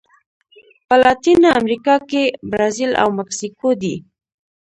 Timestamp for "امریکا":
1.59-1.95